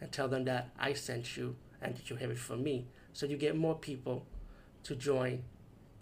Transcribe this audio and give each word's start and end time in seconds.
and 0.00 0.10
tell 0.12 0.28
them 0.28 0.44
that 0.44 0.70
I 0.78 0.92
sent 0.92 1.36
you 1.36 1.56
and 1.80 1.96
that 1.96 2.10
you 2.10 2.16
have 2.16 2.30
it 2.30 2.38
from 2.38 2.62
me. 2.62 2.86
So 3.12 3.26
you 3.26 3.36
get 3.36 3.56
more 3.56 3.74
people 3.74 4.26
to 4.84 4.94
join 4.94 5.44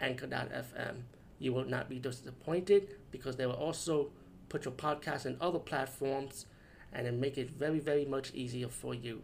Anchor.fm. 0.00 1.02
You 1.38 1.52
will 1.52 1.64
not 1.64 1.88
be 1.88 1.98
disappointed 1.98 2.88
because 3.10 3.36
they 3.36 3.46
will 3.46 3.54
also 3.54 4.10
put 4.48 4.64
your 4.64 4.74
podcast 4.74 5.26
in 5.26 5.36
other 5.40 5.58
platforms 5.58 6.46
and 6.92 7.06
then 7.06 7.20
make 7.20 7.38
it 7.38 7.50
very, 7.50 7.78
very 7.80 8.04
much 8.04 8.32
easier 8.34 8.68
for 8.68 8.94
you. 8.94 9.22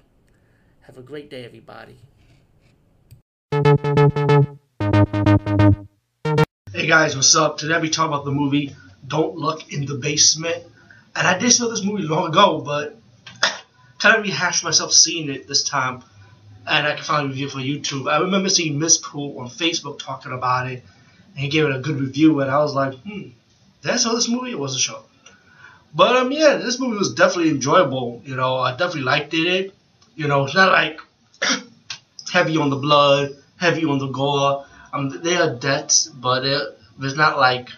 Have 0.82 0.96
a 0.98 1.02
great 1.02 1.28
day, 1.30 1.44
everybody. 1.44 1.98
Hey 6.72 6.86
guys, 6.86 7.14
what's 7.16 7.34
up? 7.34 7.58
Today 7.58 7.80
we 7.80 7.90
talk 7.90 8.08
about 8.08 8.24
the 8.24 8.30
movie 8.30 8.74
Don't 9.06 9.36
Look 9.36 9.72
in 9.72 9.84
the 9.84 9.94
Basement. 9.94 10.64
And 11.14 11.26
I 11.26 11.38
did 11.38 11.50
saw 11.50 11.68
this 11.68 11.82
movie 11.82 12.04
long 12.04 12.28
ago, 12.28 12.62
but 12.64 12.97
kind 13.98 14.16
of 14.16 14.22
rehashed 14.22 14.64
myself 14.64 14.92
seeing 14.92 15.30
it 15.30 15.46
this 15.48 15.62
time. 15.62 16.02
And 16.66 16.86
I 16.86 16.94
can 16.94 17.04
finally 17.04 17.28
review 17.30 17.48
for 17.48 17.58
YouTube. 17.58 18.10
I 18.10 18.18
remember 18.20 18.48
seeing 18.48 18.78
Miss 18.78 18.98
Pool 18.98 19.38
on 19.38 19.48
Facebook 19.48 19.98
talking 19.98 20.32
about 20.32 20.70
it, 20.70 20.84
and 21.32 21.38
he 21.38 21.48
gave 21.48 21.64
it 21.64 21.74
a 21.74 21.80
good 21.80 21.98
review. 21.98 22.40
And 22.40 22.50
I 22.50 22.58
was 22.58 22.74
like, 22.74 22.94
hmm, 22.94 23.28
that's 23.82 24.02
saw 24.02 24.14
this 24.14 24.28
movie? 24.28 24.54
was 24.54 24.74
a 24.74 24.78
show. 24.78 25.02
But 25.94 26.16
um, 26.16 26.30
yeah, 26.30 26.56
this 26.56 26.78
movie 26.78 26.98
was 26.98 27.14
definitely 27.14 27.50
enjoyable. 27.50 28.20
You 28.24 28.36
know, 28.36 28.58
I 28.58 28.72
definitely 28.72 29.02
liked 29.02 29.32
it. 29.32 29.74
You 30.14 30.28
know, 30.28 30.44
it's 30.44 30.54
not 30.54 30.72
like 30.72 31.00
heavy 32.32 32.56
on 32.58 32.70
the 32.70 32.76
blood, 32.76 33.36
heavy 33.56 33.84
on 33.84 33.98
the 33.98 34.08
gore. 34.08 34.66
Um, 34.92 35.08
they 35.22 35.36
are 35.36 35.54
deaths, 35.54 36.08
but 36.08 36.44
it, 36.44 36.78
it's 37.00 37.16
not 37.16 37.38
like 37.38 37.70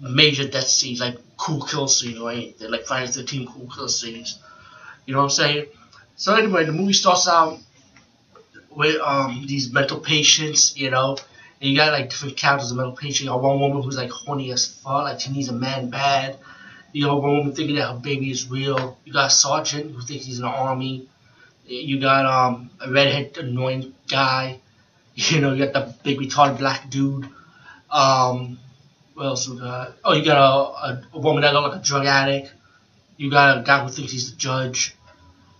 major 0.00 0.46
death 0.46 0.68
scenes, 0.68 1.00
like 1.00 1.16
cool 1.36 1.62
kill 1.62 1.88
scenes 1.88 2.18
or 2.18 2.30
anything, 2.30 2.70
like 2.70 2.86
Friday 2.86 3.06
the 3.06 3.12
13 3.12 3.46
cool 3.46 3.68
kill 3.74 3.88
scenes. 3.88 4.38
You 5.08 5.14
know 5.14 5.20
what 5.20 5.24
I'm 5.24 5.30
saying? 5.30 5.66
So 6.16 6.34
anyway, 6.34 6.66
the 6.66 6.72
movie 6.72 6.92
starts 6.92 7.26
out 7.26 7.58
with 8.70 9.00
um 9.00 9.46
these 9.46 9.72
mental 9.72 10.00
patients, 10.00 10.76
you 10.76 10.90
know, 10.90 11.16
and 11.62 11.70
you 11.70 11.74
got 11.74 11.92
like 11.92 12.10
different 12.10 12.36
characters 12.36 12.70
of 12.70 12.76
mental 12.76 12.94
patients. 12.94 13.22
You 13.22 13.28
got 13.28 13.40
one 13.42 13.58
woman 13.58 13.82
who's 13.82 13.96
like 13.96 14.10
horny 14.10 14.52
as 14.52 14.66
fuck, 14.66 15.04
like 15.04 15.20
she 15.20 15.32
needs 15.32 15.48
a 15.48 15.54
man 15.54 15.88
bad. 15.88 16.36
You 16.92 17.06
got 17.06 17.22
one 17.22 17.38
woman 17.38 17.54
thinking 17.54 17.76
that 17.76 17.90
her 17.90 17.98
baby 17.98 18.30
is 18.30 18.50
real. 18.50 18.98
You 19.06 19.14
got 19.14 19.28
a 19.28 19.30
sergeant 19.30 19.94
who 19.94 20.02
thinks 20.02 20.26
he's 20.26 20.40
in 20.40 20.44
the 20.44 20.50
army. 20.50 21.08
You 21.66 21.98
got 22.00 22.26
um 22.26 22.68
a 22.78 22.90
redhead 22.92 23.38
annoying 23.38 23.94
guy. 24.08 24.60
You 25.14 25.40
know, 25.40 25.52
you 25.52 25.66
got 25.66 25.72
the 25.72 25.94
big 26.04 26.18
retarded 26.18 26.58
black 26.58 26.90
dude. 26.90 27.28
Um, 27.90 28.60
what 29.14 29.24
else 29.24 29.48
we 29.48 29.58
got? 29.58 29.96
Oh, 30.04 30.12
you 30.12 30.24
got 30.24 30.36
a, 30.36 30.86
a, 30.86 31.02
a 31.14 31.18
woman 31.18 31.42
that 31.42 31.54
looks 31.54 31.68
like 31.74 31.80
a 31.80 31.82
drug 31.84 32.06
addict. 32.06 32.52
You 33.16 33.28
got 33.32 33.58
a 33.58 33.62
guy 33.62 33.82
who 33.82 33.90
thinks 33.90 34.12
he's 34.12 34.30
the 34.30 34.36
judge. 34.36 34.94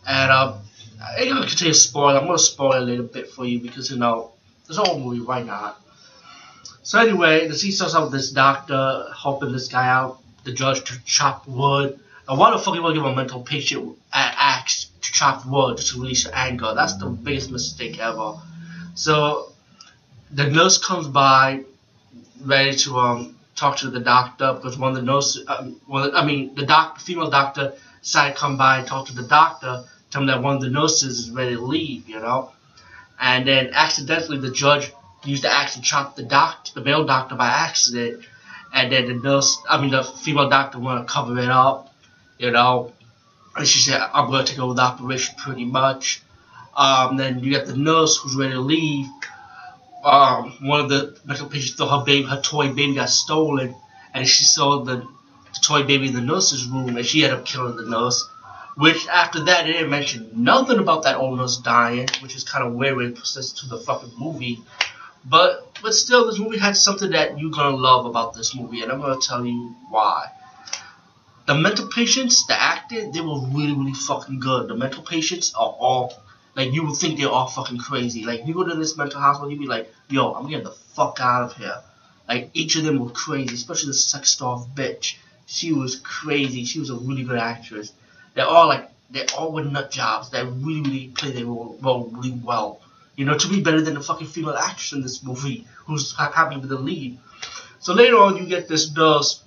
And 0.06 0.30
um, 0.30 0.60
I'm 1.00 1.28
gonna 1.28 1.46
continue 1.46 1.74
spoil. 1.74 2.16
I'm 2.16 2.26
gonna 2.26 2.38
spoil 2.38 2.78
a 2.78 2.84
little 2.84 3.06
bit 3.06 3.30
for 3.30 3.44
you 3.44 3.60
because 3.60 3.90
you 3.90 3.98
know 3.98 4.32
there's 4.66 4.78
a 4.78 4.84
whole 4.84 4.98
movie. 4.98 5.20
Why 5.20 5.42
not? 5.42 5.80
So 6.82 6.98
anyway, 6.98 7.48
the 7.48 7.54
scene 7.54 7.72
starts 7.72 7.94
out 7.94 8.04
with 8.04 8.12
this 8.12 8.30
doctor 8.30 9.04
helping 9.14 9.52
this 9.52 9.68
guy 9.68 9.88
out, 9.88 10.20
the 10.44 10.52
judge, 10.52 10.84
to 10.84 11.04
chop 11.04 11.46
wood. 11.46 12.00
And 12.28 12.38
why 12.38 12.50
the 12.50 12.58
fuck 12.58 12.74
you 12.74 12.82
want 12.82 12.94
to 12.94 13.00
give 13.00 13.10
a 13.10 13.14
mental 13.14 13.42
patient 13.42 13.88
an 14.12 14.34
axe 14.36 14.86
to 15.02 15.12
chop 15.12 15.46
wood 15.46 15.78
to 15.78 16.00
release 16.00 16.24
your 16.24 16.34
anger? 16.34 16.72
That's 16.74 16.96
the 16.96 17.06
biggest 17.06 17.50
mistake 17.50 17.98
ever. 17.98 18.40
So 18.94 19.52
the 20.30 20.48
nurse 20.48 20.78
comes 20.78 21.08
by, 21.08 21.64
ready 22.42 22.76
to 22.76 22.96
um 22.98 23.36
talk 23.54 23.76
to 23.78 23.90
the 23.90 24.00
doctor 24.00 24.54
because 24.54 24.78
one 24.78 24.90
of 24.90 24.96
the 24.96 25.02
nurses, 25.02 25.44
um, 25.48 25.80
well, 25.88 26.16
I 26.16 26.24
mean 26.24 26.54
the 26.54 26.64
doc, 26.64 27.00
female 27.00 27.30
doctor 27.30 27.74
decided 28.02 28.34
to 28.34 28.40
come 28.40 28.56
by 28.56 28.78
and 28.78 28.86
talk 28.86 29.06
to 29.06 29.14
the 29.14 29.22
doctor, 29.22 29.84
tell 30.10 30.22
him 30.22 30.28
that 30.28 30.42
one 30.42 30.56
of 30.56 30.62
the 30.62 30.70
nurses 30.70 31.18
is 31.18 31.30
ready 31.30 31.56
to 31.56 31.62
leave, 31.62 32.08
you 32.08 32.18
know, 32.18 32.52
and 33.20 33.46
then 33.46 33.70
accidentally 33.72 34.38
the 34.38 34.50
judge 34.50 34.92
used 35.24 35.44
the 35.44 35.52
axe 35.52 35.74
to 35.74 35.82
chop 35.82 36.16
the 36.16 36.22
doctor, 36.22 36.72
the 36.74 36.84
male 36.84 37.04
doctor 37.04 37.34
by 37.34 37.48
accident, 37.48 38.24
and 38.72 38.92
then 38.92 39.06
the 39.06 39.14
nurse, 39.14 39.58
I 39.68 39.80
mean 39.80 39.90
the 39.90 40.04
female 40.04 40.48
doctor 40.48 40.78
want 40.78 41.06
to 41.06 41.12
cover 41.12 41.38
it 41.38 41.50
up, 41.50 41.92
you 42.38 42.50
know, 42.50 42.92
and 43.56 43.66
she 43.66 43.80
said 43.80 44.00
I'm 44.00 44.30
gonna 44.30 44.44
take 44.44 44.58
over 44.58 44.74
the 44.74 44.82
operation 44.82 45.34
pretty 45.36 45.64
much. 45.64 46.22
Um, 46.76 47.16
then 47.16 47.40
you 47.40 47.52
got 47.52 47.66
the 47.66 47.76
nurse 47.76 48.16
who's 48.16 48.36
ready 48.36 48.52
to 48.52 48.60
leave. 48.60 49.06
Um, 50.04 50.56
one 50.62 50.80
of 50.80 50.88
the 50.88 51.18
medical 51.24 51.48
patients 51.48 51.74
thought 51.74 51.98
her 51.98 52.04
baby, 52.04 52.26
her 52.28 52.40
toy 52.40 52.68
baby, 52.68 52.94
got 52.94 53.10
stolen, 53.10 53.74
and 54.14 54.28
she 54.28 54.44
saw 54.44 54.84
the, 54.84 55.04
toy 55.60 55.82
baby 55.82 56.08
in 56.08 56.14
the 56.14 56.20
nurse's 56.20 56.66
room, 56.66 56.96
and 56.96 57.06
she 57.06 57.24
ended 57.24 57.40
up 57.40 57.46
killing 57.46 57.76
the 57.76 57.88
nurse. 57.88 58.28
Which 58.76 59.08
after 59.08 59.44
that, 59.44 59.64
they 59.66 59.72
didn't 59.72 59.90
mention 59.90 60.30
nothing 60.34 60.78
about 60.78 61.02
that 61.02 61.16
old 61.16 61.36
nurse 61.38 61.56
dying, 61.56 62.08
which 62.20 62.36
is 62.36 62.44
kind 62.44 62.64
of 62.64 62.74
weird 62.74 62.96
when 62.96 63.14
to 63.14 63.68
the 63.68 63.82
fucking 63.84 64.12
movie. 64.16 64.60
But 65.24 65.78
but 65.82 65.94
still, 65.94 66.26
this 66.26 66.38
movie 66.38 66.58
had 66.58 66.76
something 66.76 67.10
that 67.10 67.38
you're 67.38 67.50
gonna 67.50 67.76
love 67.76 68.06
about 68.06 68.34
this 68.34 68.54
movie, 68.54 68.82
and 68.82 68.92
I'm 68.92 69.00
gonna 69.00 69.20
tell 69.20 69.44
you 69.44 69.74
why. 69.90 70.28
The 71.46 71.54
mental 71.54 71.88
patients, 71.88 72.46
the 72.46 72.60
acting, 72.60 73.10
they 73.10 73.20
were 73.20 73.40
really 73.48 73.74
really 73.74 73.94
fucking 73.94 74.38
good. 74.38 74.68
The 74.68 74.76
mental 74.76 75.02
patients 75.02 75.52
are 75.54 75.74
all 75.80 76.12
like 76.54 76.72
you 76.72 76.84
would 76.86 76.96
think 76.96 77.18
they're 77.18 77.30
all 77.30 77.46
fucking 77.46 77.78
crazy. 77.78 78.24
Like 78.24 78.46
you 78.46 78.54
go 78.54 78.64
to 78.64 78.74
this 78.74 78.96
mental 78.96 79.20
hospital, 79.20 79.50
you'd 79.50 79.60
be 79.60 79.66
like, 79.66 79.92
yo, 80.08 80.32
I'm 80.32 80.48
getting 80.48 80.64
the 80.64 80.72
fuck 80.72 81.18
out 81.20 81.42
of 81.42 81.56
here. 81.56 81.80
Like 82.28 82.50
each 82.52 82.76
of 82.76 82.84
them 82.84 82.98
were 82.98 83.10
crazy, 83.10 83.54
especially 83.54 83.88
the 83.88 83.94
sex 83.94 84.36
doll 84.36 84.68
bitch. 84.74 85.16
She 85.48 85.72
was 85.72 85.96
crazy. 85.96 86.64
She 86.64 86.78
was 86.78 86.90
a 86.90 86.94
really 86.94 87.24
good 87.24 87.38
actress. 87.38 87.92
They're 88.34 88.46
all 88.46 88.68
like 88.68 88.90
they're 89.10 89.26
all 89.36 89.50
with 89.50 89.66
nut 89.66 89.90
jobs 89.90 90.30
that 90.30 90.44
really 90.44 90.82
really 90.82 91.08
play 91.08 91.32
their 91.32 91.46
role, 91.46 91.78
role 91.82 92.10
really 92.12 92.38
well. 92.44 92.80
You 93.16 93.24
know, 93.24 93.36
to 93.36 93.48
be 93.48 93.60
better 93.62 93.80
than 93.80 93.94
the 93.94 94.02
fucking 94.02 94.26
female 94.26 94.54
actress 94.54 94.92
in 94.92 95.02
this 95.02 95.24
movie 95.24 95.66
who's 95.86 96.14
happy 96.16 96.56
with 96.56 96.68
the 96.68 96.78
lead. 96.78 97.18
So 97.80 97.94
later 97.94 98.18
on, 98.18 98.36
you 98.36 98.46
get 98.46 98.68
this 98.68 98.94
nurse 98.94 99.42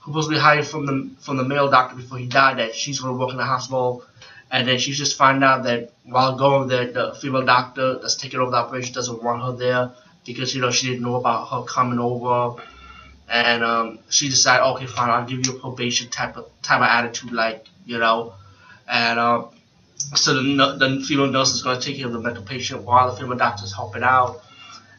who 0.00 0.12
was 0.12 0.30
hired 0.30 0.66
from 0.66 0.86
the 0.86 1.10
from 1.20 1.36
the 1.36 1.44
male 1.44 1.68
doctor 1.68 1.96
before 1.96 2.18
he 2.18 2.26
died 2.26 2.58
that 2.58 2.74
she's 2.74 3.00
gonna 3.00 3.18
work 3.18 3.30
in 3.30 3.36
the 3.36 3.44
hospital 3.44 4.04
and 4.52 4.66
then 4.66 4.78
she 4.78 4.92
just 4.92 5.16
find 5.16 5.44
out 5.44 5.64
that 5.64 5.92
while 6.04 6.36
going 6.36 6.68
there, 6.68 6.90
the 6.90 7.14
female 7.14 7.44
doctor 7.44 7.98
that's 7.98 8.16
taking 8.16 8.40
over 8.40 8.50
the 8.50 8.56
operation 8.56 8.94
doesn't 8.94 9.22
want 9.22 9.42
her 9.42 9.52
there 9.52 9.92
because 10.24 10.54
you 10.54 10.60
know 10.60 10.70
she 10.70 10.88
didn't 10.88 11.02
know 11.02 11.16
about 11.16 11.48
her 11.48 11.62
coming 11.62 11.98
over, 11.98 12.60
and 13.30 13.62
um, 13.64 13.98
she 14.08 14.28
decided, 14.28 14.64
okay, 14.64 14.86
fine, 14.86 15.10
I'll 15.10 15.26
give 15.26 15.46
you 15.46 15.56
a 15.56 15.58
probation 15.58 16.08
type 16.10 16.36
of 16.36 16.50
type 16.62 16.80
of 16.80 16.86
attitude, 16.86 17.32
like 17.32 17.66
you 17.86 17.98
know, 17.98 18.34
and 18.88 19.18
um, 19.18 19.48
so 20.14 20.34
the, 20.34 20.42
the 20.42 21.04
female 21.06 21.28
nurse 21.28 21.54
is 21.54 21.62
gonna 21.62 21.80
take 21.80 21.96
care 21.96 22.06
of 22.06 22.12
the 22.12 22.20
mental 22.20 22.42
patient 22.42 22.82
while 22.82 23.10
the 23.10 23.20
female 23.20 23.38
doctor 23.38 23.64
is 23.64 23.72
helping 23.72 24.02
out, 24.02 24.42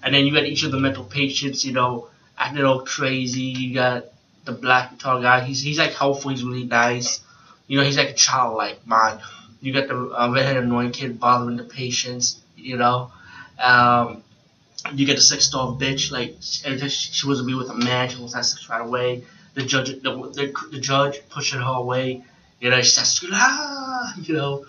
and 0.03 0.15
then 0.15 0.25
you 0.25 0.33
got 0.33 0.45
each 0.45 0.63
of 0.63 0.71
the 0.71 0.79
mental 0.79 1.03
patients, 1.03 1.65
you 1.65 1.73
know, 1.73 2.07
acting 2.37 2.63
all 2.63 2.85
crazy. 2.85 3.41
You 3.41 3.73
got 3.73 4.05
the 4.45 4.53
black 4.53 4.97
tall 4.97 5.21
guy, 5.21 5.41
he's 5.41 5.61
he's 5.61 5.77
like 5.77 5.93
helpful, 5.93 6.31
he's 6.31 6.43
really 6.43 6.65
nice, 6.65 7.19
you 7.67 7.77
know, 7.77 7.83
he's 7.83 7.97
like 7.97 8.09
a 8.09 8.13
childlike 8.13 8.87
man 8.87 9.19
you 9.61 9.71
got 9.71 9.87
the 9.87 9.95
uh, 9.95 10.29
redhead 10.33 10.57
annoying 10.57 10.91
kid 10.91 11.19
bothering 11.19 11.57
the 11.57 11.63
patients, 11.63 12.41
you 12.57 12.77
know. 12.77 13.11
Um, 13.59 14.23
you 14.93 15.05
get 15.05 15.15
the 15.15 15.21
sex 15.21 15.49
doll 15.49 15.77
bitch, 15.77 16.11
like 16.11 16.35
she, 16.41 16.89
she 16.89 17.27
to 17.27 17.43
be 17.43 17.53
with 17.53 17.69
a 17.69 17.75
man, 17.75 18.09
she 18.09 18.17
wants 18.17 18.33
to 18.33 18.37
have 18.37 18.45
sex 18.45 18.69
right 18.69 18.81
away. 18.81 19.23
The 19.53 19.63
judge, 19.63 19.89
the, 20.01 20.11
the, 20.11 20.53
the 20.71 20.79
judge 20.79 21.21
pushing 21.29 21.59
her 21.59 21.73
away, 21.73 22.23
you 22.59 22.69
know, 22.69 22.81
she 22.81 22.89
starts 22.89 23.23
ah, 23.31 24.13
you 24.17 24.35
know. 24.35 24.65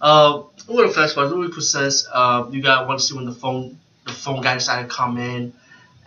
Uh, 0.00 0.42
what 0.66 0.86
the 0.86 0.92
first 0.92 1.14
part, 1.14 1.28
Louis 1.30 1.52
says, 1.60 2.06
uh, 2.10 2.46
you 2.50 2.62
got 2.62 2.86
one 2.86 2.98
scene 2.98 3.16
when 3.16 3.26
the 3.26 3.34
phone, 3.34 3.78
the 4.06 4.12
phone 4.12 4.40
guy 4.40 4.54
decided 4.54 4.88
to 4.88 4.94
come 4.94 5.18
in, 5.18 5.52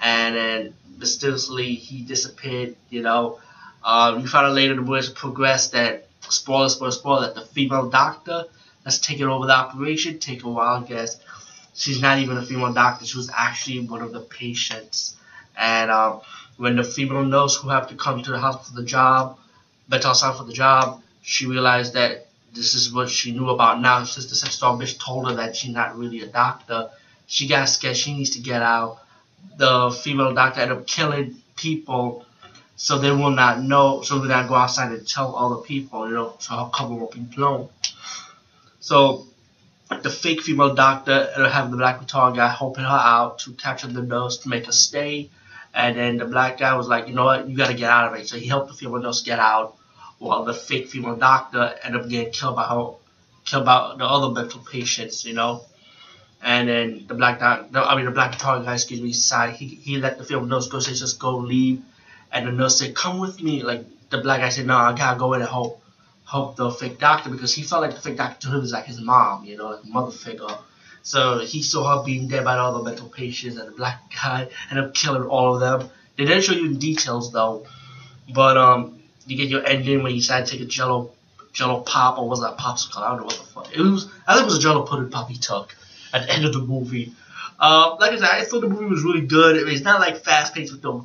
and 0.02 0.36
then 0.36 0.74
mysteriously 0.98 1.76
he 1.76 2.02
disappeared, 2.02 2.76
you 2.90 3.02
know. 3.02 3.40
Uh, 3.84 4.18
you 4.20 4.28
find 4.28 4.48
out 4.48 4.54
later 4.54 4.76
the 4.76 4.82
boys 4.82 5.10
progress 5.10 5.72
that 5.72 6.08
spoiler, 6.30 6.70
spoiler, 6.70 6.92
spoiler, 6.92 7.22
that 7.28 7.36
the 7.36 7.46
female 7.46 7.90
doctor 7.90 8.46
that's 8.84 9.00
taking 9.00 9.26
over 9.26 9.46
the 9.46 9.54
operation, 9.54 10.20
take 10.20 10.44
a 10.44 10.50
wild 10.50 10.88
guess. 10.88 11.20
She's 11.74 12.02
not 12.02 12.20
even 12.20 12.38
a 12.38 12.46
female 12.46 12.74
doctor. 12.74 13.06
She 13.06 13.18
was 13.18 13.30
actually 13.36 13.80
one 13.88 14.02
of 14.02 14.12
the 14.12 14.22
patients. 14.22 15.16
And 15.58 15.90
um, 15.92 16.22
when 16.58 16.76
the 16.76 16.84
female 16.84 17.24
nurse 17.24 17.56
who 17.56 17.70
have 17.70 17.88
to 17.90 17.96
come 17.96 18.22
to 18.24 18.32
the 18.32 18.40
hospital 18.40 18.76
for 18.76 18.82
the 18.82 18.88
job, 18.88 19.40
better 19.90 20.14
sign 20.14 20.36
for 20.36 20.44
the 20.44 20.54
job, 20.54 21.02
she 21.22 21.46
realized 21.46 21.94
that 21.94 22.28
this 22.54 22.76
is 22.76 22.94
what 22.94 23.10
she 23.10 23.32
knew 23.32 23.50
about 23.50 23.82
now. 23.82 24.04
Since 24.04 24.28
the 24.28 24.36
sex 24.36 24.60
doll 24.60 24.78
bitch 24.78 25.00
told 25.00 25.28
her 25.28 25.36
that 25.36 25.56
she's 25.56 25.74
not 25.74 25.98
really 25.98 26.22
a 26.22 26.28
doctor, 26.28 26.90
she 27.26 27.48
got 27.48 27.66
scared. 27.66 27.98
She 27.98 28.14
needs 28.14 28.32
to 28.32 28.40
get 28.40 28.62
out. 28.62 29.00
The 29.58 29.90
female 30.04 30.34
doctor 30.34 30.62
ended 30.62 30.78
up 30.78 30.88
killing 30.88 31.38
people, 31.56 32.26
so 32.76 33.00
they 33.00 33.12
will 33.12 33.32
not 33.32 33.62
know. 33.62 34.02
So 34.02 34.20
they 34.20 34.28
not 34.28 34.48
go 34.48 34.56
outside 34.56 34.92
and 34.92 35.08
tell 35.08 35.36
other 35.36 35.62
people, 35.62 36.08
you 36.08 36.14
know, 36.14 36.36
so 36.40 36.56
her 36.56 36.70
cover 36.72 36.94
won't 36.94 37.12
be 37.12 37.22
blown. 37.22 37.70
So 38.80 39.26
the 39.90 40.10
fake 40.10 40.42
female 40.42 40.74
doctor 40.74 41.12
ended 41.12 41.46
up 41.46 41.52
having 41.52 41.72
the 41.72 41.78
black 41.78 42.00
guitar 42.00 42.32
guy 42.32 42.48
helping 42.48 42.84
her 42.84 42.90
out 42.90 43.40
to 43.40 43.54
capture 43.54 43.88
the 43.88 44.02
nurse 44.02 44.38
to 44.38 44.50
make 44.50 44.66
her 44.66 44.72
stay. 44.72 45.30
And 45.74 45.98
then 45.98 46.18
the 46.18 46.26
black 46.26 46.60
guy 46.60 46.76
was 46.76 46.88
like, 46.88 47.08
you 47.08 47.14
know 47.14 47.26
what, 47.26 47.48
you 47.50 47.58
gotta 47.58 47.74
get 47.74 47.90
out 47.90 48.14
of 48.14 48.20
it. 48.20 48.28
So 48.28 48.38
he 48.38 48.48
helped 48.48 48.68
the 48.70 48.74
female 48.74 49.02
nurse 49.02 49.22
get 49.22 49.40
out 49.40 49.76
while 50.20 50.46
the 50.46 50.54
fake 50.54 50.88
female 50.88 51.16
doctor 51.16 51.76
ended 51.84 52.02
up 52.02 52.10
getting 52.10 52.32
killed 52.32 52.56
by 52.56 52.64
her, 52.64 52.92
killed 53.46 53.66
by 53.66 53.96
the 53.98 54.06
other 54.06 54.34
mental 54.34 54.62
patients, 54.62 55.26
you 55.26 55.34
know. 55.34 55.64
And 56.42 56.68
then 56.68 57.06
the 57.08 57.14
black 57.16 57.40
doctor, 57.40 57.80
I 57.80 57.96
mean 57.96 58.06
the 58.06 58.12
black 58.12 58.34
guitar 58.34 58.62
guy, 58.62 58.74
excuse 58.74 59.02
me, 59.02 59.10
decided 59.10 59.56
he, 59.56 59.68
he 59.68 59.98
let 59.98 60.18
the 60.18 60.24
female 60.24 60.46
nurse 60.46 60.68
go, 60.68 60.80
say 60.80 60.94
just 60.94 61.20
go 61.20 61.38
leave. 61.38 61.82
And 62.32 62.48
the 62.48 62.52
nurse 62.52 62.80
said, 62.80 62.96
come 62.96 63.20
with 63.20 63.42
me. 63.42 63.64
Like 63.64 63.86
the 64.10 64.20
black 64.20 64.42
guy 64.42 64.50
said, 64.50 64.66
no, 64.66 64.76
I 64.76 64.96
gotta 64.96 65.20
go 65.20 65.34
in 65.34 65.42
and 65.42 65.50
help 65.50 65.83
help 66.26 66.56
the 66.56 66.72
fake 66.72 67.00
doctor 67.00 67.30
because 67.30 67.54
he 67.54 67.64
felt 67.64 67.82
like 67.82 67.96
the 67.96 68.02
fake 68.02 68.18
doctor 68.18 68.48
to 68.48 68.54
him 68.54 68.62
was 68.62 68.72
like 68.72 68.86
his 68.86 69.00
mom, 69.02 69.46
you 69.46 69.58
know, 69.58 69.70
like 69.72 69.86
mother 69.86 70.12
figure. 70.12 70.48
So 71.02 71.40
he 71.40 71.62
saw 71.62 71.98
her 71.98 72.04
being 72.06 72.28
dead 72.28 72.46
by 72.46 72.58
all 72.58 72.78
the 72.78 72.84
mental 72.84 73.10
patients, 73.10 73.58
and 73.58 73.68
the 73.68 73.76
black 73.76 74.14
guy 74.24 74.48
ended 74.70 74.86
up 74.86 74.94
killing 74.94 75.24
all 75.24 75.56
of 75.56 75.60
them. 75.60 75.90
They 76.16 76.26
didn't 76.26 76.44
show 76.44 76.54
you 76.54 76.66
in 76.66 76.80
details 76.80 77.32
though, 77.32 77.66
but 78.34 78.58
um, 78.58 79.00
you 79.26 79.38
get 79.38 79.50
your 79.50 79.66
ending 79.66 80.04
when 80.04 80.14
you 80.14 80.22
decide 80.22 80.46
to 80.46 80.52
take 80.52 80.62
a 80.62 80.66
Jello, 80.66 81.12
Jello 81.52 81.82
pop 81.82 82.18
or 82.18 82.30
was 82.30 82.42
that 82.42 82.58
popsicle? 82.58 83.02
I 83.02 83.10
don't 83.10 83.20
know 83.20 83.26
what 83.26 83.36
the 83.36 83.46
fuck. 83.46 83.76
It 83.76 83.82
was. 83.82 84.08
I 84.28 84.36
think 84.36 84.44
it 84.44 84.46
was 84.46 84.58
a 84.58 84.62
Jello 84.62 84.86
pudding 84.86 85.10
pop 85.10 85.30
he 85.30 85.38
took 85.38 85.76
at 86.14 86.24
the 86.24 86.34
end 86.34 86.46
of 86.46 86.54
the 86.54 86.60
movie. 86.60 87.14
Uh, 87.60 87.96
like 88.00 88.12
I 88.12 88.16
said, 88.18 88.30
I 88.30 88.44
thought 88.44 88.62
the 88.62 88.70
movie 88.70 88.86
was 88.86 89.04
really 89.04 89.26
good. 89.26 89.68
It's 89.68 89.82
not 89.82 90.00
like 90.00 90.24
fast 90.24 90.54
paced 90.54 90.72
with 90.72 90.82
the 90.82 91.04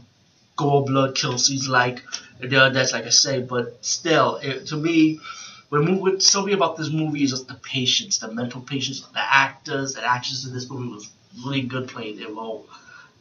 gore, 0.59 0.85
blood, 0.85 1.15
kill 1.15 1.39
scenes 1.39 1.69
like 1.69 2.03
the 2.41 2.71
that's 2.73 2.93
like 2.93 3.07
I 3.07 3.11
say, 3.11 3.41
but 3.41 3.79
still, 3.85 4.37
it, 4.37 4.67
to 4.67 4.77
me, 4.77 5.21
what 5.71 5.83
what's 6.01 6.31
so 6.31 6.45
me 6.45 6.53
about 6.53 6.77
this 6.77 6.91
movie 6.91 7.23
is 7.25 7.31
just 7.31 7.49
the 7.49 7.55
patience, 7.55 8.19
the 8.19 8.33
mental 8.33 8.61
patience, 8.61 9.01
the 9.01 9.35
actors 9.35 9.97
and 9.97 10.05
actresses 10.05 10.47
in 10.47 10.53
this 10.53 10.69
movie 10.69 10.89
was 10.89 11.11
really 11.45 11.63
good 11.63 11.89
playing 11.89 12.19
their 12.19 12.29
role 12.29 12.67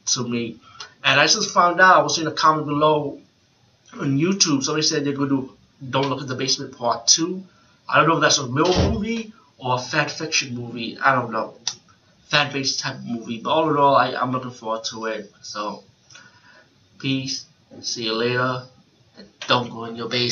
to 0.08 0.28
me. 0.28 0.58
And 1.04 1.20
I 1.20 1.28
just 1.28 1.54
found 1.54 1.80
out, 1.80 1.98
I 1.98 2.02
was 2.02 2.16
seeing 2.16 2.28
a 2.28 2.32
comment 2.32 2.68
below 2.68 3.20
on 3.94 4.18
YouTube, 4.18 4.64
somebody 4.64 4.84
said 4.84 5.06
they're 5.06 5.14
going 5.14 5.30
to 5.30 5.42
do 5.42 5.58
Don't 5.90 6.10
Look 6.10 6.22
at 6.22 6.28
the 6.28 6.36
Basement 6.36 6.78
Part 6.78 7.08
2. 7.08 7.44
I 7.90 7.98
don't 7.98 8.08
know 8.10 8.16
if 8.16 8.22
that's 8.22 8.40
a 8.40 8.46
real 8.46 8.92
movie 8.92 9.34
or 9.58 9.76
a 9.76 9.80
fan 9.80 10.10
fiction 10.10 10.56
movie. 10.56 10.98
I 11.00 11.16
don't 11.16 11.32
know. 11.32 11.56
Fan 12.26 12.52
based 12.52 12.80
type 12.82 12.98
movie. 13.04 13.40
But 13.42 13.52
all 13.52 13.70
in 13.70 13.78
all, 13.78 13.96
I, 13.96 14.14
I'm 14.14 14.32
looking 14.32 14.52
forward 14.52 14.84
to 14.86 15.06
it. 15.06 15.32
So, 15.42 15.84
peace. 17.00 17.46
See 17.82 18.06
you 18.06 18.14
later. 18.14 18.64
And 19.18 19.28
don't 19.48 19.70
go 19.70 19.86
in 19.86 19.96
your 19.96 20.10
basement. 20.10 20.26